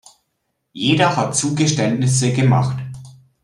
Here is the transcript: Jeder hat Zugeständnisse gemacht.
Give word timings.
Jeder 0.73 1.15
hat 1.15 1.35
Zugeständnisse 1.35 2.33
gemacht. 2.33 2.75